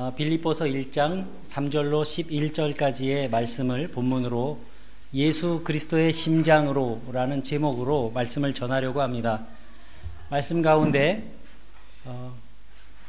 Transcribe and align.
어, 0.00 0.14
빌립보서 0.14 0.66
1장 0.66 1.26
3절로 1.44 2.04
11절까지의 2.04 3.28
말씀을 3.30 3.88
본문으로 3.88 4.60
예수 5.12 5.62
그리스도의 5.64 6.12
심장으로라는 6.12 7.42
제목으로 7.42 8.12
말씀을 8.14 8.54
전하려고 8.54 9.02
합니다. 9.02 9.44
말씀 10.30 10.62
가운데 10.62 11.28
어, 12.04 12.32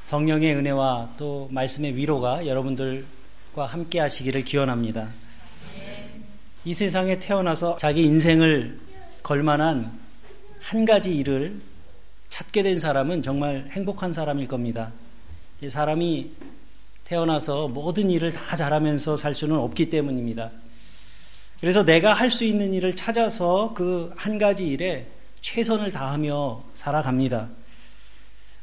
성령의 0.05 0.55
은혜와 0.55 1.13
또 1.20 1.47
말씀의 1.52 1.96
위로가 1.96 2.47
여러분들과 2.47 3.67
함께 3.67 3.99
하시기를 3.99 4.44
기원합니다. 4.44 5.10
이 6.65 6.74
세상에 6.74 7.19
태어나서 7.19 7.78
자기 7.78 8.01
인생을 8.01 8.79
걸만한 9.21 9.96
한 10.60 10.85
가지 10.85 11.15
일을 11.15 11.62
찾게 12.29 12.63
된 12.63 12.79
사람은 12.79 13.21
정말 13.21 13.69
행복한 13.74 14.12
사람일 14.12 14.47
겁니다. 14.47 14.92
이 15.62 15.69
사람이 15.69 16.31
태어나서 17.09 17.67
모든 17.70 18.12
일을 18.12 18.31
다 18.31 18.55
잘하면서 18.55 19.17
살 19.17 19.34
수는 19.34 19.55
없기 19.57 19.89
때문입니다. 19.89 20.52
그래서 21.59 21.84
내가 21.84 22.13
할 22.13 22.29
수 22.29 22.45
있는 22.45 22.71
일을 22.75 22.95
찾아서 22.95 23.73
그 23.73 24.13
한 24.15 24.38
가지 24.38 24.67
일에 24.67 25.07
최선을 25.41 25.91
다하며 25.91 26.63
살아갑니다. 26.75 27.49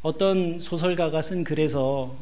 어떤 0.03 0.61
소설가가 0.61 1.23
쓴 1.23 1.43
글에서 1.43 2.15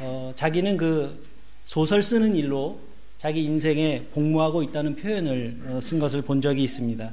어, 0.00 0.32
자기는 0.36 0.78
그 0.78 1.22
소설 1.66 2.02
쓰는 2.02 2.34
일로 2.34 2.78
자기 3.18 3.44
인생에 3.44 4.04
복무하고 4.14 4.62
있다는 4.62 4.96
표현을 4.96 5.60
어, 5.66 5.80
쓴 5.82 5.98
것을 5.98 6.22
본 6.22 6.40
적이 6.40 6.62
있습니다. 6.62 7.10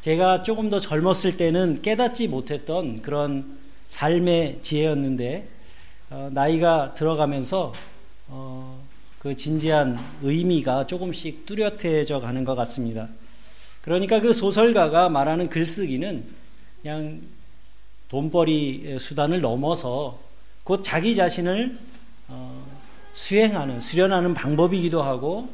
제가 0.00 0.42
조금 0.42 0.70
더 0.70 0.80
젊었을 0.80 1.36
때는 1.36 1.82
깨닫지 1.82 2.26
못했던 2.26 3.00
그런 3.00 3.58
삶의 3.86 4.58
지혜였는데 4.62 5.51
어, 6.14 6.28
나이가 6.30 6.92
들어가면서 6.92 7.72
어, 8.28 8.84
그 9.18 9.34
진지한 9.34 9.98
의미가 10.20 10.86
조금씩 10.86 11.46
뚜렷해져 11.46 12.20
가는 12.20 12.44
것 12.44 12.54
같습니다. 12.54 13.08
그러니까 13.80 14.20
그 14.20 14.34
소설가가 14.34 15.08
말하는 15.08 15.48
글쓰기는 15.48 16.24
그냥 16.82 17.22
돈벌이 18.10 18.98
수단을 19.00 19.40
넘어서 19.40 20.20
곧 20.64 20.82
자기 20.84 21.14
자신을 21.14 21.78
어, 22.28 22.62
수행하는, 23.14 23.80
수련하는 23.80 24.34
방법이기도 24.34 25.02
하고 25.02 25.48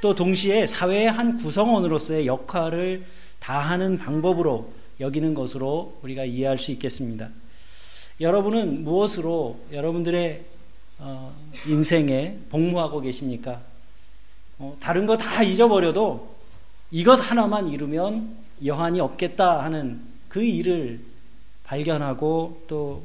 또 0.00 0.14
동시에 0.14 0.66
사회의 0.66 1.10
한 1.10 1.36
구성원으로서의 1.36 2.28
역할을 2.28 3.04
다하는 3.40 3.98
방법으로 3.98 4.72
여기는 5.00 5.34
것으로 5.34 5.98
우리가 6.04 6.24
이해할 6.24 6.58
수 6.58 6.70
있겠습니다. 6.70 7.28
여러분은 8.20 8.84
무엇으로 8.84 9.60
여러분들의 9.72 10.42
어, 10.98 11.34
인생에 11.66 12.38
복무하고 12.48 13.00
계십니까? 13.00 13.60
어, 14.58 14.76
다른 14.80 15.04
거 15.06 15.16
다 15.16 15.42
잊어버려도 15.42 16.34
이것 16.90 17.16
하나만 17.16 17.68
이루면 17.68 18.34
여한이 18.64 19.00
없겠다 19.00 19.62
하는 19.62 20.00
그 20.28 20.42
일을 20.42 21.00
발견하고 21.64 22.64
또 22.68 23.02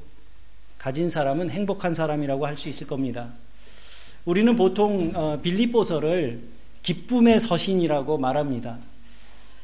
가진 0.77 1.09
사람은 1.09 1.49
행복한 1.49 1.93
사람이라고 1.93 2.45
할 2.45 2.55
수 2.57 2.69
있을 2.69 2.87
겁니다. 2.87 3.27
우리는 4.23 4.55
보통 4.55 5.11
어, 5.15 5.39
빌립보서를 5.41 6.39
기쁨의 6.83 7.39
서신이라고 7.41 8.17
말합니다. 8.17 8.77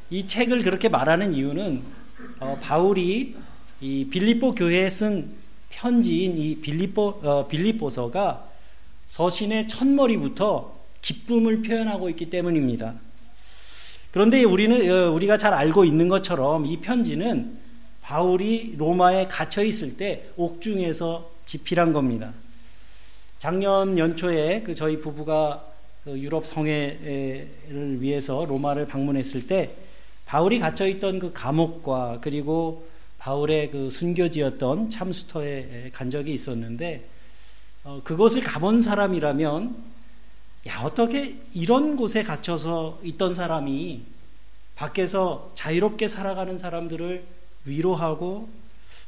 이 0.10 0.28
책을 0.28 0.64
그렇게 0.64 0.90
말하는 0.90 1.34
이유는 1.34 1.82
어, 2.40 2.60
바울이 2.62 3.36
이 3.80 4.08
빌립보 4.10 4.56
교회에 4.56 4.90
쓴 4.90 5.30
편지인 5.70 6.38
이 6.38 6.56
빌립보 6.56 7.20
어, 7.24 7.48
빌립보서가 7.48 8.50
서신의 9.08 9.68
첫머리부터 9.68 10.76
기쁨을 11.02 11.62
표현하고 11.62 12.10
있기 12.10 12.30
때문입니다. 12.30 12.96
그런데 14.12 14.44
우리는 14.44 14.90
어, 14.90 15.12
우리가 15.12 15.38
잘 15.38 15.54
알고 15.54 15.86
있는 15.86 16.08
것처럼 16.08 16.66
이 16.66 16.78
편지는 16.78 17.58
바울이 18.02 18.76
로마에 18.78 19.28
갇혀 19.28 19.64
있을 19.64 19.98
때 19.98 20.26
옥중에서 20.38 21.30
집필한 21.46 21.94
겁니다. 21.94 22.34
작년 23.38 23.98
연초에 23.98 24.64
그 24.64 24.74
저희 24.74 25.00
부부가 25.00 25.64
그 26.04 26.18
유럽 26.18 26.48
성회를 26.48 28.02
위해서 28.02 28.46
로마를 28.46 28.88
방문했을 28.88 29.46
때 29.46 29.70
바울이 30.26 30.58
갇혀 30.60 30.88
있던 30.88 31.20
그 31.20 31.32
감옥과 31.34 32.20
그리고 32.22 32.88
바울의 33.28 33.72
그 33.72 33.90
순교지였던 33.90 34.90
참수터에 34.90 35.92
간 35.92 36.10
적이 36.10 36.34
있었는데 36.34 37.10
어, 37.84 38.00
그곳을 38.06 38.42
가본 38.42 38.82
사람이라면 38.82 39.84
야 40.70 40.82
어떻게 40.84 41.36
이런 41.54 41.98
곳에 41.98 42.24
갇혀서 42.24 43.02
있던 43.04 43.36
사람이 43.36 44.02
밖에서 44.76 45.52
자유롭게 45.56 46.08
살아가는 46.08 46.58
사람들을 46.58 47.26
위로하고 47.66 48.48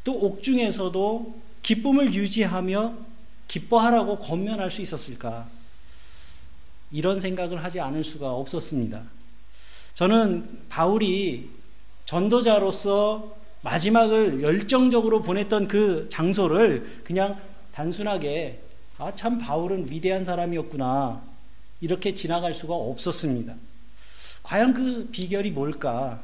또 0.04 0.14
옥중에서도 0.16 1.40
기쁨을 1.64 2.14
유지하며 2.14 2.94
기뻐하라고 3.48 4.20
권면할 4.20 4.70
수 4.70 4.82
있었을까? 4.82 5.48
이런 6.92 7.22
생각을 7.22 7.64
하지 7.64 7.80
않을 7.80 8.04
수가 8.04 8.34
없었습니다. 8.34 9.02
저는 9.94 10.66
바울이 10.68 11.50
전도자로서 12.06 13.39
마지막을 13.62 14.42
열정적으로 14.42 15.22
보냈던 15.22 15.68
그 15.68 16.08
장소를 16.10 17.02
그냥 17.04 17.40
단순하게 17.74 18.62
아, 18.98 19.14
참 19.16 19.38
바울은 19.38 19.90
위대한 19.90 20.26
사람이었구나. 20.26 21.22
이렇게 21.82 22.14
지나갈 22.14 22.54
수가 22.54 22.76
없었습니다. 22.76 23.56
과연 24.44 24.74
그 24.74 25.08
비결이 25.12 25.52
뭘까? 25.52 26.22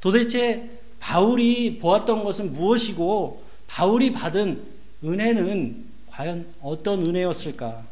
도대체 0.00 0.70
바울이 1.00 1.78
보았던 1.78 2.24
것은 2.24 2.52
무엇이고 2.54 3.42
바울이 3.66 4.12
받은 4.12 4.64
은혜는 5.04 5.84
과연 6.10 6.46
어떤 6.62 7.04
은혜였을까? 7.04 7.82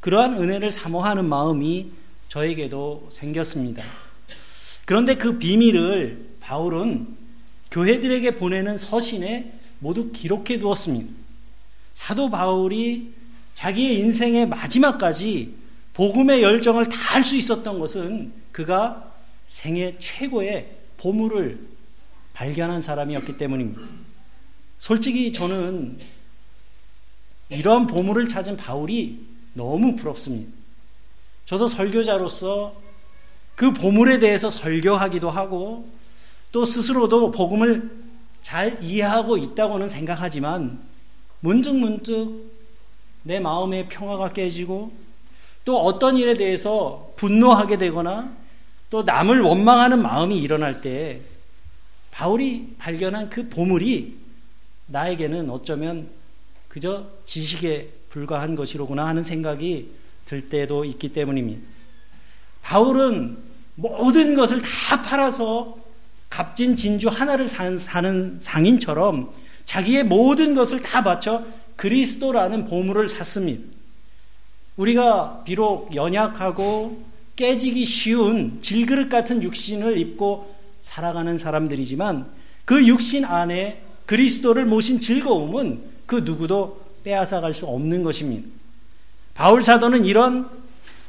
그러한 0.00 0.34
은혜를 0.34 0.70
사모하는 0.70 1.24
마음이 1.24 1.90
저에게도 2.28 3.08
생겼습니다. 3.10 3.82
그런데 4.84 5.14
그 5.14 5.38
비밀을 5.38 6.36
바울은 6.40 7.16
교회들에게 7.70 8.36
보내는 8.36 8.78
서신에 8.78 9.52
모두 9.78 10.10
기록해 10.12 10.58
두었습니다. 10.58 11.12
사도 11.94 12.30
바울이 12.30 13.12
자기의 13.54 13.98
인생의 13.98 14.46
마지막까지 14.48 15.54
복음의 15.94 16.42
열정을 16.42 16.88
다할 16.88 17.24
수 17.24 17.36
있었던 17.36 17.78
것은 17.78 18.32
그가 18.52 19.12
생애 19.46 19.96
최고의 19.98 20.70
보물을 20.98 21.58
발견한 22.34 22.80
사람이었기 22.80 23.36
때문입니다. 23.36 23.82
솔직히 24.78 25.32
저는 25.32 25.98
이러한 27.48 27.86
보물을 27.86 28.28
찾은 28.28 28.56
바울이 28.56 29.26
너무 29.54 29.96
부럽습니다. 29.96 30.52
저도 31.46 31.66
설교자로서 31.66 32.80
그 33.56 33.72
보물에 33.72 34.20
대해서 34.20 34.50
설교하기도 34.50 35.30
하고 35.30 35.90
또 36.52 36.64
스스로도 36.64 37.30
복음을 37.30 37.90
잘 38.40 38.82
이해하고 38.82 39.36
있다고는 39.36 39.88
생각하지만 39.88 40.80
문득문득 41.40 42.52
내 43.22 43.40
마음의 43.40 43.88
평화가 43.88 44.32
깨지고 44.32 44.92
또 45.64 45.78
어떤 45.78 46.16
일에 46.16 46.34
대해서 46.34 47.12
분노하게 47.16 47.76
되거나 47.76 48.32
또 48.90 49.02
남을 49.02 49.42
원망하는 49.42 50.00
마음이 50.00 50.40
일어날 50.40 50.80
때 50.80 51.20
바울이 52.10 52.74
발견한 52.78 53.28
그 53.28 53.48
보물이 53.48 54.16
나에게는 54.86 55.50
어쩌면 55.50 56.08
그저 56.68 57.06
지식에 57.26 57.90
불과한 58.08 58.56
것이로구나 58.56 59.06
하는 59.06 59.22
생각이 59.22 59.90
들 60.24 60.48
때도 60.48 60.84
있기 60.84 61.12
때문입니다. 61.12 61.60
바울은 62.62 63.36
모든 63.74 64.34
것을 64.34 64.60
다 64.60 65.02
팔아서 65.02 65.78
값진 66.38 66.76
진주 66.76 67.08
하나를 67.08 67.48
사는 67.48 68.38
상인처럼 68.38 69.28
자기의 69.64 70.04
모든 70.04 70.54
것을 70.54 70.80
다 70.80 71.02
바쳐 71.02 71.44
그리스도라는 71.74 72.64
보물을 72.64 73.08
샀습니다. 73.08 73.64
우리가 74.76 75.42
비록 75.44 75.92
연약하고 75.96 77.02
깨지기 77.34 77.84
쉬운 77.84 78.60
질그릇 78.62 79.08
같은 79.08 79.42
육신을 79.42 79.98
입고 79.98 80.54
살아가는 80.80 81.36
사람들이지만 81.36 82.30
그 82.64 82.86
육신 82.86 83.24
안에 83.24 83.82
그리스도를 84.06 84.64
모신 84.64 85.00
즐거움은 85.00 85.80
그 86.06 86.22
누구도 86.24 86.80
빼앗아갈 87.02 87.52
수 87.52 87.66
없는 87.66 88.04
것입니다. 88.04 88.48
바울 89.34 89.60
사도는 89.60 90.04
이런 90.04 90.48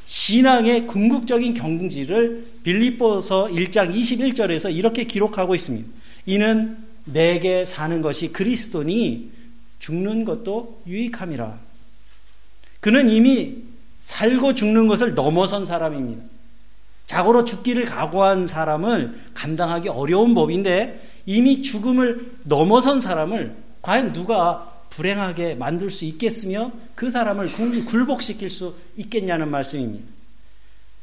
신앙의 0.09 0.87
궁극적인 0.87 1.53
경지를 1.53 2.43
빌립보서 2.63 3.45
1장 3.45 3.93
21절에서 3.93 4.75
이렇게 4.75 5.03
기록하고 5.03 5.53
있습니다. 5.53 5.87
이는 6.25 6.77
내게 7.05 7.63
사는 7.63 8.01
것이 8.01 8.31
그리스도니 8.31 9.29
죽는 9.77 10.25
것도 10.25 10.81
유익함이라. 10.87 11.59
그는 12.79 13.11
이미 13.11 13.57
살고 13.99 14.55
죽는 14.55 14.87
것을 14.87 15.13
넘어선 15.13 15.63
사람입니다. 15.63 16.25
자고로 17.05 17.45
죽기를 17.45 17.85
각오한 17.85 18.47
사람을 18.47 19.15
감당하기 19.35 19.89
어려운 19.89 20.33
법인데 20.33 21.07
이미 21.27 21.61
죽음을 21.61 22.31
넘어선 22.45 22.99
사람을 22.99 23.55
과연 23.83 24.13
누가 24.13 24.68
불행하게 24.89 25.55
만들 25.55 25.89
수 25.89 26.05
있겠으며 26.05 26.71
그 26.95 27.09
사람을 27.09 27.53
굴복시킬 27.85 28.49
수 28.49 28.75
있겠냐는 28.97 29.49
말씀입니다. 29.49 30.05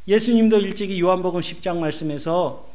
예수님도 0.09 0.59
일찍이 0.59 1.01
요한복음 1.01 1.41
10장 1.41 1.79
말씀에서 1.79 2.67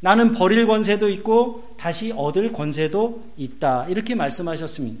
나는 0.00 0.32
버릴 0.32 0.66
권세도 0.66 1.08
있고 1.10 1.74
다시 1.78 2.12
얻을 2.12 2.52
권세도 2.52 3.32
있다. 3.36 3.86
이렇게 3.88 4.16
말씀하셨습니다. 4.16 5.00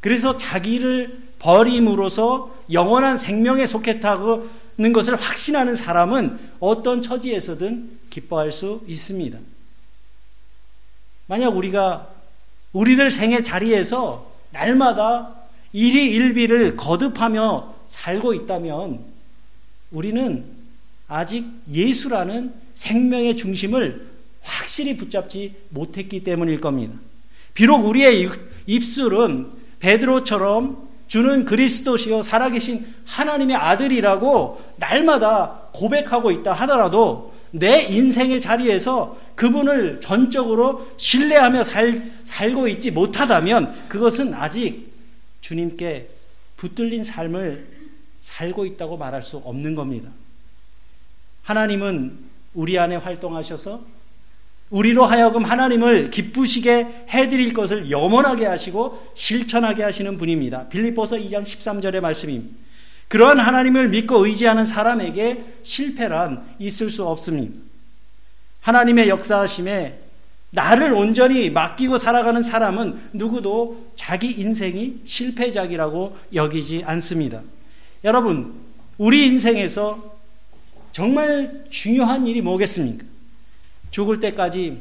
그래서 0.00 0.36
자기를 0.36 1.18
버림으로써 1.38 2.56
영원한 2.72 3.16
생명에 3.16 3.66
속했다는 3.66 4.92
것을 4.94 5.16
확신하는 5.16 5.74
사람은 5.74 6.38
어떤 6.60 7.02
처지에서든 7.02 7.98
기뻐할 8.08 8.52
수 8.52 8.82
있습니다. 8.86 9.38
만약 11.26 11.56
우리가 11.56 12.08
우리들 12.72 13.10
생의 13.10 13.44
자리에서 13.44 14.31
날마다 14.52 15.34
일희일비를 15.72 16.76
거듭하며 16.76 17.74
살고 17.86 18.34
있다면 18.34 19.00
우리는 19.90 20.44
아직 21.08 21.44
예수라는 21.70 22.52
생명의 22.74 23.36
중심을 23.36 24.06
확실히 24.42 24.96
붙잡지 24.96 25.54
못했기 25.70 26.24
때문일 26.24 26.60
겁니다. 26.60 26.94
비록 27.54 27.84
우리의 27.84 28.30
입술은 28.66 29.48
베드로처럼 29.80 30.88
주는 31.08 31.44
그리스도시요 31.44 32.22
살아계신 32.22 32.86
하나님의 33.04 33.56
아들이라고 33.56 34.62
날마다 34.76 35.60
고백하고 35.72 36.30
있다 36.30 36.52
하더라도 36.52 37.34
내 37.50 37.82
인생의 37.82 38.40
자리에서 38.40 39.18
그분을 39.34 40.00
전적으로 40.00 40.88
신뢰하며 40.96 41.64
살, 41.64 42.12
살고 42.24 42.68
있지 42.68 42.90
못하다면 42.90 43.88
그것은 43.88 44.34
아직 44.34 44.92
주님께 45.40 46.08
붙들린 46.56 47.04
삶을 47.04 47.66
살고 48.20 48.66
있다고 48.66 48.96
말할 48.96 49.22
수 49.22 49.38
없는 49.38 49.74
겁니다. 49.74 50.10
하나님은 51.42 52.18
우리 52.54 52.78
안에 52.78 52.96
활동하셔서 52.96 53.84
우리로 54.70 55.04
하여금 55.04 55.44
하나님을 55.44 56.10
기쁘시게 56.10 57.06
해드릴 57.10 57.52
것을 57.52 57.90
염원하게 57.90 58.46
하시고 58.46 59.12
실천하게 59.14 59.82
하시는 59.82 60.16
분입니다. 60.16 60.68
빌립보서 60.68 61.16
2장 61.16 61.42
13절의 61.42 62.00
말씀입니다. 62.00 62.56
그러한 63.08 63.38
하나님을 63.38 63.90
믿고 63.90 64.24
의지하는 64.24 64.64
사람에게 64.64 65.44
실패란 65.62 66.56
있을 66.58 66.90
수 66.90 67.04
없습니다. 67.04 67.60
하나님의 68.62 69.08
역사하심에 69.08 69.98
나를 70.50 70.92
온전히 70.92 71.50
맡기고 71.50 71.98
살아가는 71.98 72.42
사람은 72.42 73.10
누구도 73.12 73.90
자기 73.96 74.30
인생이 74.30 75.00
실패작이라고 75.04 76.16
여기지 76.34 76.82
않습니다. 76.84 77.42
여러분, 78.04 78.54
우리 78.98 79.26
인생에서 79.26 80.16
정말 80.92 81.64
중요한 81.70 82.26
일이 82.26 82.42
뭐겠습니까? 82.42 83.04
죽을 83.90 84.20
때까지 84.20 84.80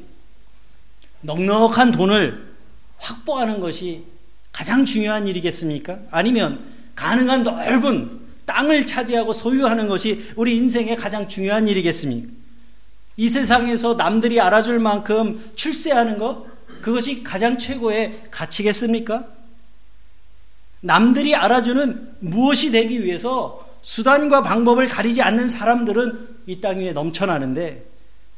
넉넉한 1.21 1.91
돈을 1.91 2.51
확보하는 2.97 3.59
것이 3.61 4.03
가장 4.51 4.85
중요한 4.85 5.27
일이겠습니까? 5.27 5.99
아니면 6.11 6.61
가능한 6.95 7.43
넓은 7.43 8.19
땅을 8.45 8.85
차지하고 8.85 9.31
소유하는 9.31 9.87
것이 9.87 10.25
우리 10.35 10.57
인생의 10.57 10.97
가장 10.97 11.29
중요한 11.29 11.67
일이겠습니까? 11.67 12.40
이 13.21 13.29
세상에서 13.29 13.93
남들이 13.93 14.41
알아줄 14.41 14.79
만큼 14.79 15.51
출세하는 15.53 16.17
것, 16.17 16.43
그것이 16.81 17.21
가장 17.21 17.55
최고의 17.55 18.19
가치겠습니까? 18.31 19.25
남들이 20.79 21.35
알아주는 21.35 22.15
무엇이 22.21 22.71
되기 22.71 23.05
위해서 23.05 23.63
수단과 23.83 24.41
방법을 24.41 24.87
가리지 24.87 25.21
않는 25.21 25.47
사람들은 25.47 26.29
이 26.47 26.61
땅 26.61 26.79
위에 26.79 26.93
넘쳐나는데 26.93 27.85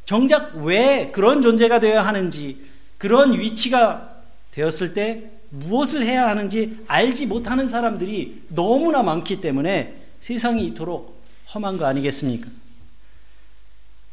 정작 0.04 0.54
왜 0.58 1.12
그런 1.14 1.42
존재가 1.42 1.80
되어야 1.80 2.06
하는지 2.06 2.58
그런 2.98 3.40
위치가 3.40 4.10
되었을 4.52 4.94
때 4.94 5.32
무엇을 5.50 6.04
해야 6.04 6.28
하는지 6.28 6.78
알지 6.88 7.28
못하는 7.28 7.70
사람들이 7.70 8.42
너무나 8.50 9.02
많기 9.02 9.40
때문에 9.40 9.96
세상이 10.20 10.66
이토록 10.66 11.24
험한 11.56 11.78
거 11.78 11.86
아니겠습니까? 11.86 12.50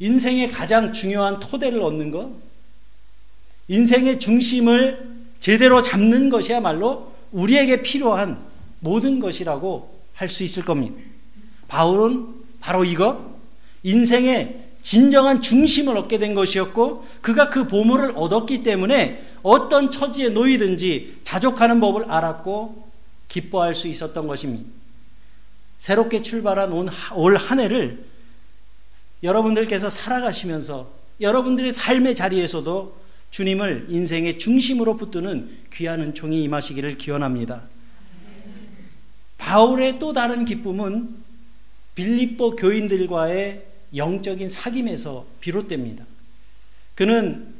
인생의 0.00 0.50
가장 0.50 0.92
중요한 0.92 1.38
토대를 1.38 1.80
얻는 1.80 2.10
것, 2.10 2.30
인생의 3.68 4.18
중심을 4.18 5.08
제대로 5.38 5.80
잡는 5.80 6.30
것이야말로 6.30 7.12
우리에게 7.30 7.82
필요한 7.82 8.38
모든 8.80 9.20
것이라고 9.20 10.00
할 10.14 10.28
수 10.28 10.42
있을 10.42 10.64
겁니다. 10.64 10.96
바울은 11.68 12.26
바로 12.60 12.84
이거, 12.84 13.38
인생의 13.84 14.64
진정한 14.82 15.40
중심을 15.40 15.96
얻게 15.96 16.18
된 16.18 16.34
것이었고 16.34 17.06
그가 17.20 17.48
그 17.48 17.66
보물을 17.68 18.12
얻었기 18.16 18.62
때문에 18.62 19.22
어떤 19.42 19.90
처지에 19.90 20.30
놓이든지 20.30 21.20
자족하는 21.24 21.80
법을 21.80 22.10
알았고 22.10 22.90
기뻐할 23.28 23.74
수 23.74 23.88
있었던 23.88 24.26
것입니다. 24.26 24.68
새롭게 25.78 26.20
출발한 26.20 26.72
올 26.72 27.36
한 27.36 27.60
해를 27.60 28.09
여러분들께서 29.22 29.90
살아가시면서 29.90 30.90
여러분들의 31.20 31.72
삶의 31.72 32.14
자리에서도 32.14 33.00
주님을 33.30 33.86
인생의 33.88 34.38
중심으로 34.38 34.96
붙드는 34.96 35.50
귀한 35.72 36.00
은총이 36.00 36.42
임하시기를 36.42 36.98
기원합니다. 36.98 37.62
바울의 39.38 39.98
또 39.98 40.12
다른 40.12 40.44
기쁨은 40.44 41.08
빌립보 41.94 42.56
교인들과의 42.56 43.66
영적인 43.94 44.48
사귐에서 44.48 45.24
비롯됩니다. 45.40 46.04
그는 46.94 47.54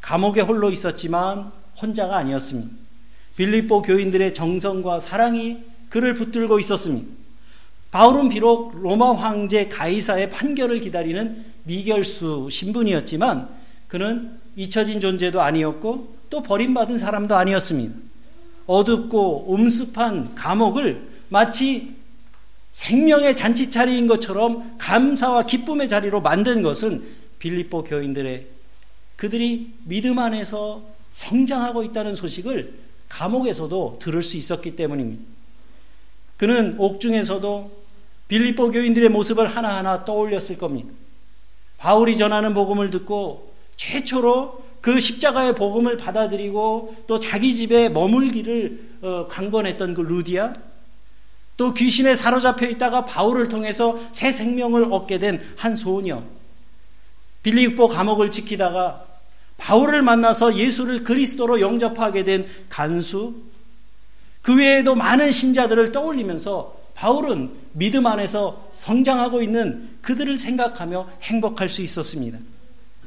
감옥에 0.00 0.40
홀로 0.40 0.70
있었지만 0.70 1.50
혼자가 1.80 2.16
아니었습니다. 2.16 2.70
빌립보 3.36 3.82
교인들의 3.82 4.34
정성과 4.34 5.00
사랑이 5.00 5.58
그를 5.88 6.14
붙들고 6.14 6.58
있었습니다. 6.60 7.23
바울은 7.94 8.28
비록 8.28 8.72
로마 8.82 9.12
황제 9.12 9.68
가이사의 9.68 10.30
판결을 10.30 10.80
기다리는 10.80 11.44
미결수 11.62 12.48
신분이었지만 12.50 13.48
그는 13.86 14.32
잊혀진 14.56 14.98
존재도 14.98 15.40
아니었고 15.40 16.16
또 16.28 16.42
버림받은 16.42 16.98
사람도 16.98 17.36
아니었습니다. 17.36 17.94
어둡고 18.66 19.54
음습한 19.54 20.34
감옥을 20.34 21.06
마치 21.28 21.94
생명의 22.72 23.36
잔치 23.36 23.70
자리인 23.70 24.08
것처럼 24.08 24.76
감사와 24.78 25.46
기쁨의 25.46 25.88
자리로 25.88 26.20
만든 26.20 26.62
것은 26.62 27.04
빌립보 27.38 27.84
교인들의 27.84 28.48
그들이 29.14 29.72
믿음 29.84 30.18
안에서 30.18 30.82
성장하고 31.12 31.84
있다는 31.84 32.16
소식을 32.16 32.74
감옥에서도 33.08 34.00
들을 34.02 34.20
수 34.20 34.36
있었기 34.36 34.74
때문입니다. 34.74 35.22
그는 36.36 36.74
옥중에서도 36.78 37.83
빌립보 38.28 38.70
교인들의 38.70 39.08
모습을 39.10 39.48
하나하나 39.48 40.04
떠올렸을 40.04 40.58
겁니다. 40.58 40.90
바울이 41.78 42.16
전하는 42.16 42.54
복음을 42.54 42.90
듣고 42.90 43.52
최초로 43.76 44.64
그 44.80 45.00
십자가의 45.00 45.54
복음을 45.54 45.96
받아들이고 45.96 47.04
또 47.06 47.18
자기 47.18 47.54
집에 47.54 47.88
머물기를 47.88 48.80
어, 49.02 49.26
강권했던 49.28 49.94
그 49.94 50.00
루디아 50.02 50.54
또 51.56 51.72
귀신에 51.72 52.16
사로잡혀 52.16 52.66
있다가 52.66 53.04
바울을 53.04 53.48
통해서 53.48 53.98
새 54.10 54.32
생명을 54.32 54.92
얻게 54.92 55.18
된 55.18 55.40
한 55.56 55.76
소녀. 55.76 56.22
빌립보 57.42 57.88
감옥을 57.88 58.30
지키다가 58.30 59.04
바울을 59.58 60.02
만나서 60.02 60.56
예수를 60.56 61.04
그리스도로 61.04 61.60
영접하게 61.60 62.24
된 62.24 62.48
간수. 62.68 63.34
그 64.42 64.56
외에도 64.56 64.94
많은 64.94 65.30
신자들을 65.30 65.92
떠올리면서 65.92 66.83
바울은 66.94 67.50
믿음 67.72 68.06
안에서 68.06 68.68
성장하고 68.72 69.42
있는 69.42 69.88
그들을 70.02 70.38
생각하며 70.38 71.08
행복할 71.22 71.68
수 71.68 71.82
있었습니다. 71.82 72.38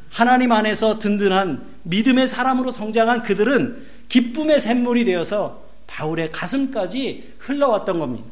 하나님 0.10 0.52
안에서 0.52 1.00
든든한 1.00 1.66
믿음의 1.84 2.28
사람으로 2.28 2.72
성장한 2.72 3.24
그들은 3.24 3.86
기쁨의 4.10 4.62
샘물이 4.62 5.06
되어서 5.06 5.64
바울의 5.88 6.32
가슴까지 6.32 7.36
흘러왔던 7.40 8.00
겁니다. 8.00 8.26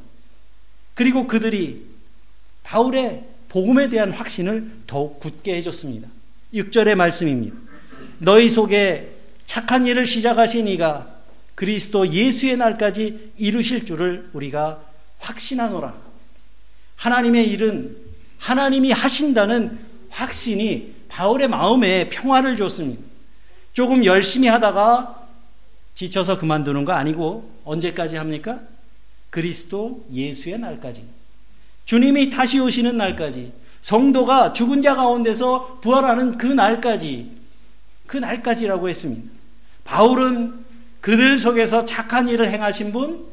그리고 0.94 1.28
그들이 1.28 1.86
바울의 2.64 3.24
복음에 3.50 3.88
대한 3.90 4.12
확신을 4.12 4.70
더욱 4.88 5.20
굳게 5.20 5.56
해줬습니다. 5.58 6.08
6절의 6.54 6.96
말씀입니다. 6.96 7.56
너희 8.20 8.50
속에 8.50 9.12
착한 9.46 9.86
일을 9.88 10.06
시작하신 10.06 10.68
이가 10.68 11.08
그리스도 11.54 12.12
예수의 12.12 12.58
날까지 12.58 13.32
이루실 13.38 13.86
줄을 13.86 14.30
우리가 14.34 14.85
확신하노라. 15.20 15.94
하나님의 16.96 17.50
일은 17.50 17.98
하나님이 18.38 18.92
하신다는 18.92 19.80
확신이 20.10 20.94
바울의 21.10 21.48
마음에 21.48 22.10
평화를 22.10 22.56
줬습니다. 22.56 23.02
조금 23.74 24.06
열심히 24.06 24.48
하다가 24.48 25.28
지쳐서 25.96 26.38
그만두는 26.38 26.86
거 26.86 26.94
아니고 26.94 27.50
언제까지 27.64 28.18
합니까? 28.18 28.60
그리스도 29.30 30.06
예수의 30.14 30.60
날까지. 30.60 31.04
주님이 31.86 32.30
다시 32.30 32.60
오시는 32.60 32.98
날까지. 32.98 33.52
성도가 33.82 34.54
죽은 34.54 34.82
자 34.82 34.96
가운데서 34.96 35.80
부활하는 35.82 36.38
그 36.38 36.48
날까지. 36.48 37.32
그 38.08 38.18
날까지라고 38.18 38.90
했습니다. 38.90 39.30
바울은 39.84 40.66
그들 41.02 41.38
속에서 41.38 41.86
착한 41.86 42.28
일을 42.28 42.50
행하신 42.50 42.92
분, 42.92 43.26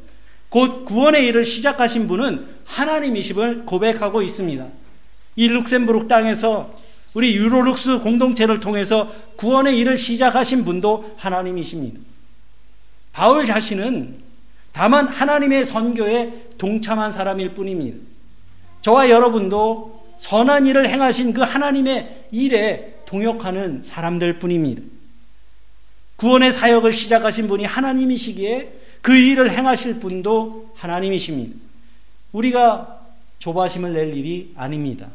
곧 0.52 0.85
구원의 0.85 1.26
일을 1.28 1.47
시작하신 1.47 2.06
분은 2.09 2.47
하나님이심을 2.66 3.64
고백하고 3.64 4.21
있습니다. 4.21 4.66
이 5.37 5.49
룩셈부르크 5.49 6.09
땅에서 6.09 6.75
우리 7.14 7.35
유로룩스 7.35 8.00
공동체를 8.00 8.61
통해서 8.61 9.11
구원의 9.37 9.78
일을 9.78 9.97
시작하신 9.97 10.66
분도 10.66 11.14
하나님이십니다. 11.16 11.99
바울 13.14 13.47
자신은 13.47 14.18
다만 14.73 15.06
하나님의 15.06 15.64
선교에 15.64 16.49
동참한 16.59 17.11
사람일 17.11 17.54
뿐입니다. 17.54 17.97
저와 18.82 19.09
여러분도 19.09 20.04
선한 20.18 20.66
일을 20.66 20.90
행하신 20.90 21.32
그 21.32 21.40
하나님의 21.40 22.26
일에 22.30 22.99
동역하는 23.06 23.82
사람들 23.82 24.38
뿐입니다. 24.38 24.82
구원의 26.16 26.52
사역을 26.52 26.92
시작하신 26.92 27.49
분이 27.49 27.64
하나님이시기에 27.64 28.81
그 29.02 29.14
일을 29.14 29.50
행하실 29.50 30.00
분도 30.00 30.73
하나님이십니다. 30.76 31.54
우리가 32.32 33.00
조바심을 33.40 33.92
낼 33.92 34.16
일이 34.16 34.52
아닙니다. 34.56 35.09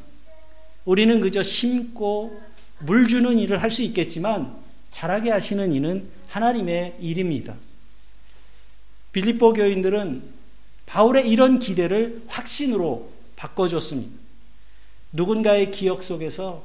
우리는 0.85 1.19
그저 1.21 1.41
심고 1.41 2.39
물 2.79 3.07
주는 3.07 3.39
일을 3.39 3.61
할 3.61 3.71
수 3.71 3.81
있겠지만 3.83 4.53
잘하게 4.91 5.31
하시는 5.31 5.73
이는 5.73 6.07
하나님의 6.27 6.97
일입니다. 6.99 7.55
빌립보 9.13 9.53
교인들은 9.53 10.21
바울의 10.85 11.29
이런 11.29 11.59
기대를 11.59 12.23
확신으로 12.27 13.11
바꿔줬습니다. 13.35 14.11
누군가의 15.13 15.71
기억 15.71 16.03
속에서 16.03 16.63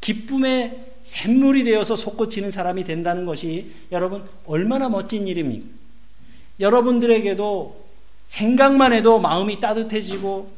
기쁨의 0.00 0.94
샘물이 1.02 1.64
되어서 1.64 1.96
솟구치는 1.96 2.50
사람이 2.50 2.84
된다는 2.84 3.24
것이 3.26 3.72
여러분 3.92 4.24
얼마나 4.46 4.88
멋진 4.88 5.28
일입니까? 5.28 5.66
여러분들에게도 6.60 7.86
생각만 8.26 8.92
해도 8.92 9.18
마음이 9.18 9.60
따뜻해지고 9.60 10.50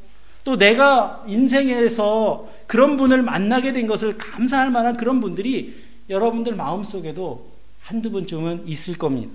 또 0.45 0.57
내가 0.57 1.25
인생에서 1.27 2.49
그런 2.67 2.97
분을 2.97 3.23
만나게 3.23 3.73
된 3.73 3.87
것을 3.87 4.17
감사할 4.17 4.71
만한 4.71 4.97
그런 4.97 5.21
분들이 5.21 5.75
여러분들 6.09 6.55
마음속에도 6.55 7.51
한두 7.83 8.11
분쯤은 8.11 8.65
있을 8.67 8.97
겁니다. 8.97 9.33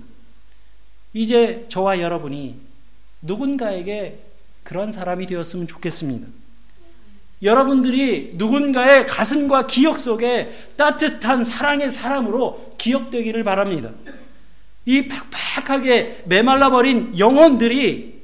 이제 1.12 1.66
저와 1.68 2.00
여러분이 2.00 2.56
누군가에게 3.22 4.18
그런 4.64 4.90
사람이 4.90 5.26
되었으면 5.26 5.68
좋겠습니다. 5.68 6.26
여러분들이 7.42 8.32
누군가의 8.34 9.06
가슴과 9.06 9.66
기억 9.66 9.98
속에 9.98 10.50
따뜻한 10.76 11.44
사랑의 11.44 11.90
사람으로 11.90 12.74
기억되기를 12.78 13.44
바랍니다. 13.44 13.90
이 14.86 15.08
팍팍하게 15.08 16.24
메말라버린 16.26 17.18
영혼들이 17.18 18.22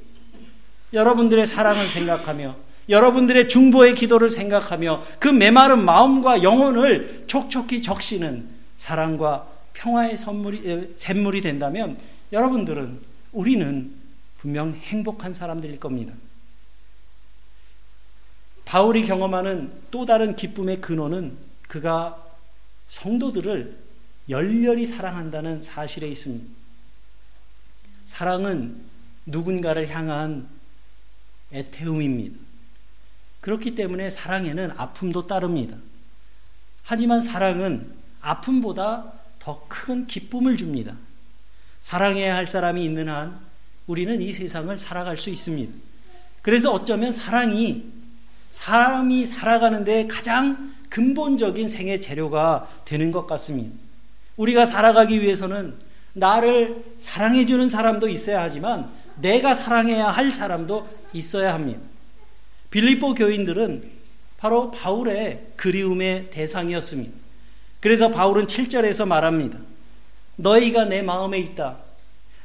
여러분들의 0.93 1.45
사랑을 1.45 1.87
생각하며 1.87 2.55
여러분들의 2.89 3.47
중보의 3.47 3.95
기도를 3.95 4.29
생각하며 4.29 5.03
그 5.19 5.27
메마른 5.27 5.83
마음과 5.85 6.43
영혼을 6.43 7.23
촉촉히 7.27 7.81
적시는 7.81 8.47
사랑과 8.75 9.47
평화의 9.73 10.17
선물이, 10.17 10.93
샘물이 10.97 11.41
된다면 11.41 11.97
여러분들은 12.33 12.99
우리는 13.31 13.91
분명 14.37 14.73
행복한 14.73 15.33
사람들일 15.33 15.79
겁니다. 15.79 16.13
바울이 18.65 19.05
경험하는 19.05 19.71
또 19.91 20.05
다른 20.05 20.35
기쁨의 20.35 20.81
근원은 20.81 21.37
그가 21.67 22.23
성도들을 22.87 23.77
열렬히 24.29 24.85
사랑한다는 24.85 25.61
사실에 25.63 26.07
있습니다. 26.07 26.45
사랑은 28.05 28.81
누군가를 29.25 29.89
향한 29.89 30.47
애태움입니다. 31.53 32.37
그렇기 33.41 33.75
때문에 33.75 34.09
사랑에는 34.09 34.71
아픔도 34.77 35.27
따릅니다. 35.27 35.77
하지만 36.83 37.21
사랑은 37.21 37.93
아픔보다 38.21 39.13
더 39.39 39.65
큰 39.67 40.05
기쁨을 40.05 40.57
줍니다. 40.57 40.95
사랑해야 41.79 42.35
할 42.35 42.45
사람이 42.45 42.85
있는 42.85 43.09
한 43.09 43.39
우리는 43.87 44.21
이 44.21 44.31
세상을 44.31 44.77
살아갈 44.77 45.17
수 45.17 45.31
있습니다. 45.31 45.73
그래서 46.43 46.71
어쩌면 46.71 47.11
사랑이 47.11 47.83
사람이 48.51 49.25
살아가는데 49.25 50.07
가장 50.07 50.73
근본적인 50.89 51.67
생애 51.67 51.99
재료가 51.99 52.83
되는 52.85 53.11
것 53.11 53.25
같습니다. 53.25 53.75
우리가 54.41 54.65
살아가기 54.65 55.21
위해서는 55.21 55.75
나를 56.13 56.83
사랑해주는 56.97 57.69
사람도 57.69 58.09
있어야 58.09 58.41
하지만 58.41 58.89
내가 59.15 59.53
사랑해야 59.53 60.07
할 60.07 60.31
사람도 60.31 60.87
있어야 61.13 61.53
합니다. 61.53 61.79
빌립보 62.71 63.13
교인들은 63.13 63.83
바로 64.37 64.71
바울의 64.71 65.47
그리움의 65.57 66.31
대상이었습니다. 66.31 67.11
그래서 67.79 68.09
바울은 68.09 68.47
7절에서 68.47 69.07
말합니다. 69.07 69.59
너희가 70.37 70.85
내 70.85 71.03
마음에 71.03 71.37
있다. 71.37 71.77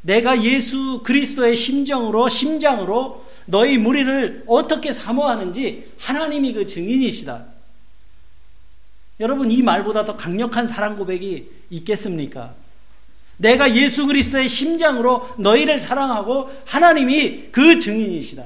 내가 0.02 0.42
예수 0.44 1.02
그리스도의 1.02 1.56
심정으로 1.56 2.28
심장으로 2.28 3.24
너희 3.46 3.78
무리를 3.78 4.44
어떻게 4.46 4.92
사모하는지 4.92 5.92
하나님이 5.98 6.52
그 6.52 6.66
증인이시다. 6.66 7.55
여러분 9.20 9.50
이 9.50 9.62
말보다 9.62 10.04
더 10.04 10.16
강력한 10.16 10.66
사랑 10.66 10.96
고백이 10.96 11.50
있겠습니까? 11.70 12.54
내가 13.38 13.74
예수 13.74 14.06
그리스도의 14.06 14.48
심장으로 14.48 15.28
너희를 15.38 15.78
사랑하고 15.78 16.50
하나님이 16.64 17.48
그 17.52 17.78
증인이시다. 17.78 18.44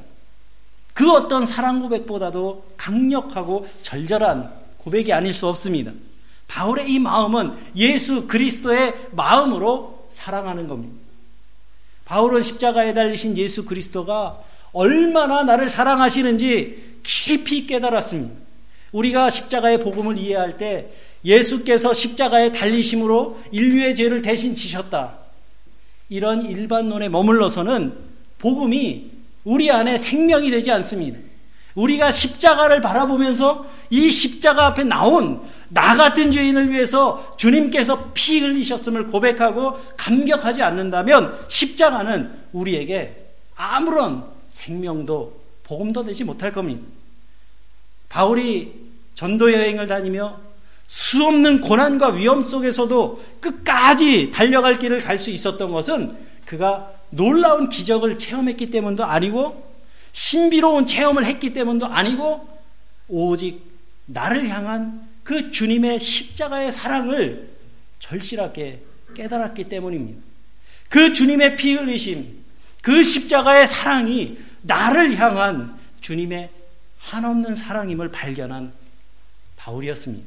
그 0.95 1.11
어떤 1.13 1.47
사랑 1.47 1.81
고백보다도 1.81 2.73
강력하고 2.77 3.69
절절한 3.83 4.53
고백이 4.79 5.13
아닐 5.13 5.33
수 5.33 5.47
없습니다. 5.47 5.93
바울의 6.49 6.91
이 6.91 6.99
마음은 6.99 7.53
예수 7.77 8.27
그리스도의 8.27 8.95
마음으로 9.13 10.09
사랑하는 10.11 10.67
겁니다. 10.67 10.95
바울은 12.05 12.43
십자가에 12.43 12.93
달리신 12.93 13.37
예수 13.37 13.65
그리스도가 13.65 14.41
얼마나 14.73 15.45
나를 15.45 15.69
사랑하시는지 15.69 17.01
깊이 17.05 17.67
깨달았습니다. 17.67 18.50
우리가 18.93 19.31
십자가의 19.31 19.81
복음을 19.81 20.19
이해할 20.19 20.59
때 20.59 20.91
예수께서 21.25 21.93
십자가에 21.93 22.53
달리심으로 22.53 23.41
인류의 23.53 23.95
죄를 23.95 24.23
대신 24.23 24.55
지셨다. 24.55 25.19
이런 26.09 26.45
일반론에 26.45 27.09
머물러서는 27.09 27.95
복음이 28.39 29.11
우리 29.45 29.71
안에 29.71 29.97
생명이 29.97 30.51
되지 30.51 30.71
않습니다. 30.73 31.19
우리가 31.75 32.11
십자가를 32.11 32.81
바라보면서 32.81 33.67
이 33.91 34.11
십자가 34.11 34.67
앞에 34.67 34.85
나온 34.85 35.41
나 35.69 35.97
같은 35.97 36.33
죄인을 36.33 36.71
위해서 36.71 37.35
주님께서 37.37 38.11
피 38.13 38.41
흘리셨음을 38.41 39.07
고백하고 39.07 39.79
감격하지 39.97 40.63
않는다면 40.63 41.39
십자가는 41.49 42.31
우리에게 42.53 43.17
아무런 43.55 44.25
생명도 44.49 45.41
복음도 45.63 46.05
되지 46.05 46.25
못할 46.25 46.53
겁니다. 46.53 46.83
바울이 48.11 48.73
전도 49.15 49.53
여행을 49.53 49.87
다니며 49.87 50.39
수없는 50.87 51.61
고난과 51.61 52.09
위험 52.09 52.43
속에서도 52.43 53.25
끝까지 53.41 54.31
달려갈 54.33 54.79
길을 54.79 55.01
갈 55.01 55.19
수 55.19 55.31
있었던 55.31 55.71
것은 55.71 56.17
그가 56.45 56.93
놀라운 57.11 57.69
기적을 57.69 58.19
체험했기 58.19 58.71
때문도 58.71 59.05
아니고 59.05 59.71
신비로운 60.13 60.87
체험을 60.87 61.25
했기 61.25 61.53
때문도 61.53 61.87
아니고 61.87 62.49
오직 63.09 63.63
나를 64.07 64.49
향한 64.49 65.09
그 65.23 65.53
주님의 65.53 66.01
십자가의 66.01 66.73
사랑을 66.73 67.51
절실하게 68.01 68.81
깨달았기 69.15 69.65
때문입니다. 69.65 70.21
그 70.89 71.13
주님의 71.13 71.55
피 71.55 71.75
흘리심, 71.75 72.39
그 72.83 73.05
십자가의 73.05 73.69
사랑이 73.69 74.39
나를 74.63 75.17
향한 75.19 75.79
주님의 76.01 76.51
한없는 77.01 77.55
사랑임을 77.55 78.11
발견한 78.11 78.73
바울이었습니다. 79.57 80.27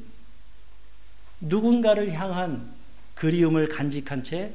누군가를 1.40 2.12
향한 2.12 2.74
그리움을 3.14 3.68
간직한 3.68 4.22
채 4.22 4.52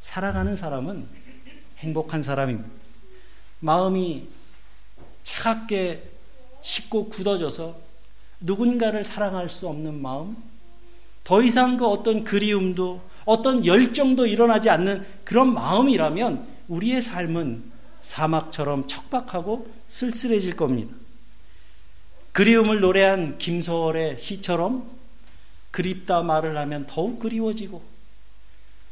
살아가는 0.00 0.54
사람은 0.54 1.06
행복한 1.78 2.22
사람입니다. 2.22 2.68
마음이 3.60 4.28
차갑게 5.22 6.02
식고 6.62 7.08
굳어져서 7.08 7.78
누군가를 8.40 9.04
사랑할 9.04 9.48
수 9.48 9.68
없는 9.68 10.00
마음, 10.00 10.36
더 11.24 11.42
이상 11.42 11.76
그 11.76 11.86
어떤 11.86 12.24
그리움도 12.24 13.02
어떤 13.24 13.66
열정도 13.66 14.26
일어나지 14.26 14.70
않는 14.70 15.04
그런 15.24 15.52
마음이라면 15.52 16.46
우리의 16.68 17.02
삶은 17.02 17.62
사막처럼 18.00 18.86
척박하고 18.86 19.68
쓸쓸해질 19.88 20.56
겁니다. 20.56 20.94
그리움을 22.32 22.80
노래한 22.80 23.38
김소월의 23.38 24.18
시처럼 24.18 24.88
그립다 25.70 26.22
말을 26.22 26.56
하면 26.56 26.86
더욱 26.86 27.18
그리워지고 27.18 27.82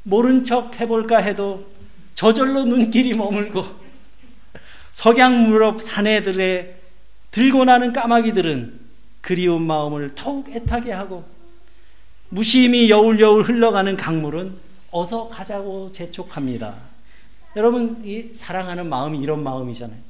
모른 0.03 0.45
척 0.45 0.81
해볼까 0.81 1.19
해도 1.19 1.67
저절로 2.15 2.65
눈길이 2.65 3.15
머물고 3.15 3.65
석양 4.93 5.49
무렵 5.49 5.83
사내들의 5.83 6.77
들고 7.31 7.65
나는 7.65 7.93
까마귀들은 7.93 8.81
그리운 9.21 9.67
마음을 9.67 10.15
더욱 10.15 10.49
애타게 10.49 10.93
하고 10.93 11.25
무심히 12.29 12.89
여울여울 12.91 13.43
흘러가는 13.43 13.97
강물은 13.97 14.57
어서 14.91 15.29
가자고 15.29 15.93
재촉합니다. 15.93 16.75
여러분, 17.57 18.03
이 18.05 18.31
사랑하는 18.35 18.89
마음이 18.89 19.19
이런 19.19 19.43
마음이잖아요. 19.43 20.06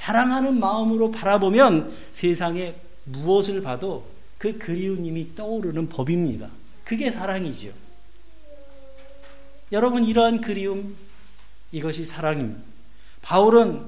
사랑하는 0.00 0.58
마음으로 0.58 1.10
바라보면 1.10 1.92
세상에 2.14 2.74
무엇을 3.04 3.60
봐도 3.60 4.06
그 4.38 4.56
그리운 4.56 5.02
님이 5.02 5.34
떠오르는 5.34 5.90
법입니다. 5.90 6.48
그게 6.84 7.10
사랑이지요. 7.10 7.72
여러분, 9.72 10.04
이러한 10.04 10.40
그리움, 10.40 10.96
이것이 11.70 12.06
사랑입니다. 12.06 12.62
바울은 13.20 13.82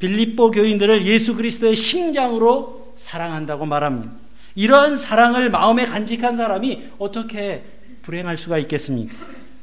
빌립보 0.00 0.50
교인들을 0.50 1.06
예수 1.06 1.36
그리스도의 1.36 1.76
심장으로 1.76 2.92
사랑한다고 2.96 3.64
말합니다. 3.64 4.12
이러한 4.56 4.96
사랑을 4.96 5.50
마음에 5.50 5.84
간직한 5.84 6.34
사람이 6.34 6.82
어떻게 6.98 7.62
불행할 8.02 8.36
수가 8.36 8.58
있겠습니까? 8.58 9.14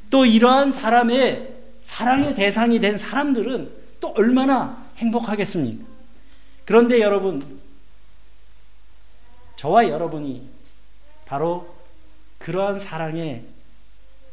또 0.08 0.24
이러한 0.24 0.72
사람의 0.72 1.54
사랑의 1.82 2.34
대상이 2.34 2.80
된 2.80 2.96
사람들은 2.96 3.70
또 4.00 4.14
얼마나 4.16 4.81
행복하겠습니까? 5.02 5.84
그런데 6.64 7.00
여러분, 7.00 7.60
저와 9.56 9.88
여러분이 9.88 10.48
바로 11.26 11.74
그러한 12.38 12.78
사랑의 12.78 13.44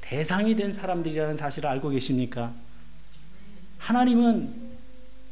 대상이 0.02 0.56
된 0.56 0.74
사람들이라는 0.74 1.38
사실을 1.38 1.70
알고 1.70 1.90
계십니까? 1.90 2.52
하나님은 3.78 4.54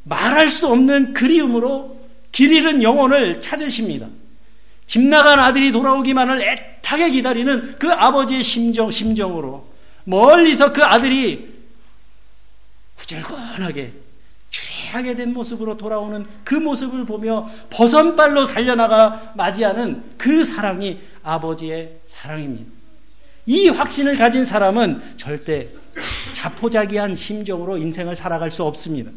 말할 0.04 0.50
수 0.50 0.68
없는 0.68 1.14
그리움으로 1.14 2.00
길 2.32 2.54
잃은 2.54 2.84
영혼을 2.84 3.42
찾으십니다. 3.42 4.08
집 4.86 5.02
나간 5.02 5.40
아들이 5.40 5.72
돌아오기만을 5.72 6.42
애타게 6.42 7.12
기다리는 7.12 7.76
그 7.78 7.92
아버지의 7.92 8.44
심정, 8.44 8.90
심정으로 8.90 9.68
멀리서 10.06 10.72
그 10.72 10.84
아들이 10.84 11.54
후줄근하게 12.96 13.94
취하게 14.88 15.16
된 15.16 15.34
모습으로 15.34 15.78
돌아오는 15.78 16.26
그 16.44 16.56
모습을 16.56 17.06
보며 17.06 17.50
버선발로 17.70 18.48
달려나가 18.48 19.34
맞이하는 19.36 20.04
그 20.18 20.46
사랑이 20.46 21.00
아버지의 21.24 21.98
사랑입니다. 22.06 22.72
이 23.46 23.70
확신을 23.70 24.16
가진 24.16 24.46
사람은 24.46 25.02
절대 25.18 25.68
자포자기한 26.32 27.16
심정으로 27.16 27.78
인생을 27.78 28.16
살아갈 28.16 28.52
수 28.52 28.64
없습니다. 28.64 29.12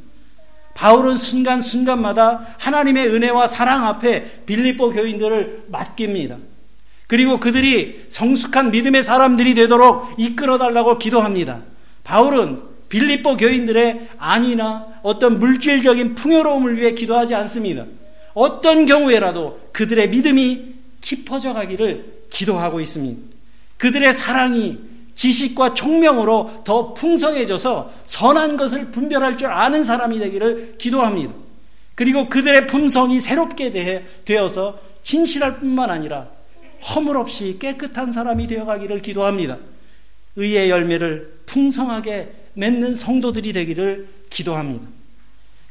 바울은 0.75 1.19
순간순간마다 1.19 2.47
하나님의 2.59 3.09
은혜와 3.09 3.47
사랑 3.47 3.87
앞에 3.87 4.45
빌립보 4.47 4.91
교인들을 4.91 5.67
맡깁니다. 5.69 6.37
그리고 7.07 7.40
그들이 7.40 8.07
성숙한 8.09 8.71
믿음의 8.71 9.03
사람들이 9.03 9.55
되도록 9.55 10.14
이끌어 10.16 10.59
달라고 10.59 10.99
기도합니다. 10.99 11.61
바울은 12.05 12.69
빌립보 12.90 13.38
교인들의 13.38 14.09
안이나 14.18 14.87
어떤 15.03 15.38
물질적인 15.38 16.14
풍요로움을 16.16 16.76
위해 16.76 16.92
기도하지 16.92 17.35
않습니다. 17.35 17.87
어떤 18.35 18.85
경우에라도 18.85 19.59
그들의 19.72 20.11
믿음이 20.11 20.74
깊어져 21.00 21.55
가기를 21.55 22.05
기도하고 22.31 22.81
있습니다. 22.81 23.20
그들의 23.79 24.12
사랑이 24.12 24.79
지식과 25.14 25.74
총명으로 25.74 26.62
더 26.64 26.92
풍성해져서 26.94 27.92
선한 28.07 28.57
것을 28.57 28.90
분별할 28.90 29.37
줄 29.37 29.48
아는 29.48 29.85
사람이 29.85 30.18
되기를 30.18 30.76
기도합니다. 30.79 31.33
그리고 31.94 32.29
그들의 32.29 32.66
품성이 32.66 33.20
새롭게 33.20 33.70
되, 33.72 34.07
되어서 34.24 34.81
진실할 35.03 35.59
뿐만 35.59 35.90
아니라 35.90 36.29
허물 36.94 37.16
없이 37.18 37.59
깨끗한 37.61 38.12
사람이 38.12 38.46
되어가기를 38.46 39.03
기도합니다. 39.03 39.59
의의 40.37 40.70
열매를 40.70 41.40
풍성하게 41.46 42.39
맺는 42.55 42.95
성도들이 42.95 43.53
되기를 43.53 44.09
기도합니다. 44.31 44.87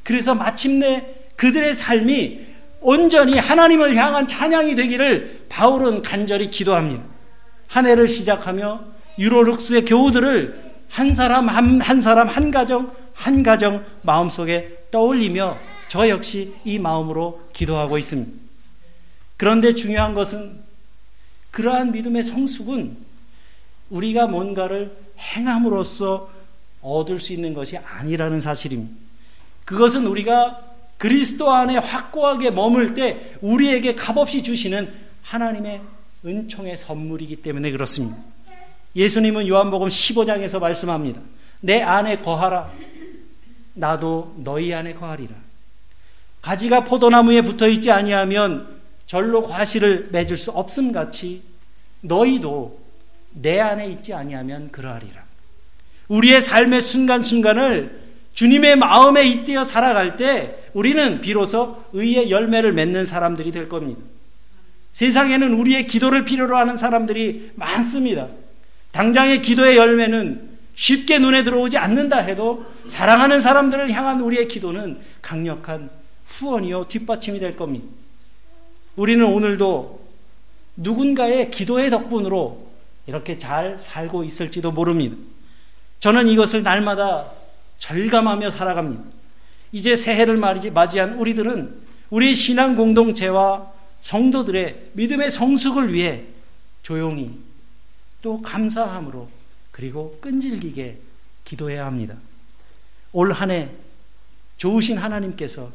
그래서 0.04 0.36
마침내 0.36 1.06
그들의 1.36 1.76
삶이 1.76 2.48
온전히 2.82 3.38
하나님을 3.38 3.96
향한 3.96 4.28
찬양이 4.28 4.76
되기를 4.76 5.46
바울은 5.50 6.02
간절히 6.02 6.50
기도합니다. 6.50 7.04
한 7.68 7.86
해를 7.86 8.08
시작하며 8.08 8.84
유로룩스의 9.18 9.86
교우들을 9.86 10.70
한 10.90 11.14
사람 11.14 11.48
한, 11.50 11.82
한 11.82 12.02
사람 12.02 12.28
한 12.28 12.52
가정 12.52 12.92
한 13.14 13.44
가정 13.44 13.86
마음속에 14.02 14.86
떠올리며 14.92 15.58
저 15.90 16.08
역시 16.10 16.54
이 16.64 16.80
마음으로 16.80 17.50
기도하고 17.54 17.98
있습니다. 17.98 18.32
그런데 19.38 19.74
중요한 19.74 20.14
것은 20.14 20.60
그러한 21.52 21.92
믿음의 21.92 22.24
성숙은 22.24 22.98
우리가 23.90 24.28
뭔가를 24.28 24.96
행함으로써 25.18 26.30
얻을 26.82 27.20
수 27.20 27.34
있는 27.34 27.54
것이 27.54 27.78
아니라는 27.78 28.42
사실입니다. 28.42 28.94
그것은 29.66 30.08
우리가 30.08 30.64
그리스도 30.98 31.52
안에 31.52 31.78
확고하게 31.78 32.52
머물 32.52 32.94
때 32.94 33.36
우리에게 33.42 33.96
값없이 33.96 34.44
주시는 34.44 34.92
하나님의 35.24 35.82
은총의 36.26 36.78
선물이기 36.78 37.38
때문에 37.38 37.72
그렇습니다. 37.72 38.18
예수님은 38.96 39.48
요한복음 39.48 39.88
15장에서 39.88 40.60
말씀합니다. 40.60 41.22
내 41.62 41.82
안에 41.82 42.20
거하라. 42.20 42.72
나도 43.76 44.36
너희 44.44 44.74
안에 44.74 44.94
거하리라. 44.94 45.36
가지가 46.42 46.84
포도나무에 46.84 47.42
붙어 47.42 47.68
있지 47.68 47.92
아니하면 47.92 48.80
절로 49.06 49.44
과실을 49.44 50.10
맺을 50.12 50.38
수 50.38 50.52
없음 50.52 50.92
같이 50.92 51.42
너희도 52.02 52.80
내 53.32 53.60
안에 53.60 53.88
있지 53.90 54.14
아니하면 54.14 54.72
그러하리라. 54.72 55.29
우리의 56.10 56.42
삶의 56.42 56.82
순간순간을 56.82 58.00
주님의 58.34 58.76
마음에 58.76 59.28
잇대어 59.28 59.64
살아갈 59.64 60.18
때 60.18 60.56
우리는 60.74 61.22
비로소 61.22 61.84
의의 61.94 62.30
열매를 62.30 62.74
맺는 62.74 63.06
사람들이 63.06 63.52
될 63.52 63.70
겁니다. 63.70 64.02
세상에는 64.94 65.54
우리의 65.54 65.88
기도를 65.88 66.26
필요로 66.26 66.58
하는 66.58 66.78
사람들이 66.78 67.52
많습니다. 67.56 68.28
당장의 68.92 69.42
기도의 69.42 69.78
열매는 69.78 70.50
쉽게 70.76 71.20
눈에 71.20 71.44
들어오지 71.44 71.78
않는다 71.78 72.18
해도 72.20 72.64
사랑하는 72.88 73.40
사람들을 73.40 73.92
향한 73.92 74.22
우리의 74.22 74.48
기도는 74.48 74.98
강력한 75.22 75.90
후원이요 76.26 76.86
뒷받침이 76.88 77.40
될 77.40 77.56
겁니다. 77.56 77.86
우리는 78.96 79.26
오늘도 79.26 80.08
누군가의 80.78 81.52
기도의 81.52 81.90
덕분으로 81.90 82.70
이렇게 83.08 83.38
잘 83.38 83.78
살고 83.80 84.24
있을지도 84.24 84.72
모릅니다. 84.72 85.18
저는 86.00 86.28
이것을 86.28 86.64
날마다 86.64 87.26
절감하며 87.78 88.52
살아갑니다. 88.52 89.04
이제 89.72 89.96
새해를 89.96 90.38
맞이한 90.38 91.14
우리들은 91.16 91.90
우리 92.10 92.34
신앙 92.36 92.76
공동체와 92.76 93.72
성도들의 94.02 94.92
믿음의 94.94 95.30
성숙을 95.30 95.94
위해 95.94 96.24
조용히 96.84 97.38
또 98.22 98.42
감사함으로 98.42 99.30
그리고 99.72 100.18
끈질기게 100.22 100.98
기도해야 101.46 101.86
합니다. 101.86 102.16
올 103.12 103.32
한 103.34 103.52
해 103.52 103.70
좋으신 104.58 104.98
하나님께서 104.98 105.72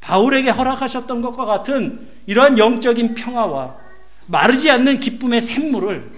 바울에게 0.00 0.50
허락하셨던 0.50 1.22
것과 1.22 1.44
같은 1.44 2.08
이러한 2.26 2.58
영적인 2.58 3.14
평화와 3.14 3.76
마르지 4.26 4.70
않는 4.70 5.00
기쁨의 5.00 5.40
샘물을 5.42 6.10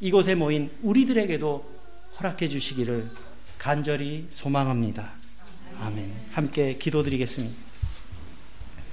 이곳에 0.00 0.34
모인 0.34 0.70
우리들에게도 0.82 1.79
허락해 2.20 2.48
주시기를 2.48 3.10
간절히 3.58 4.26
소망합니다. 4.28 5.12
아멘. 5.80 6.12
함께 6.32 6.76
기도드리겠습니다. 6.76 7.69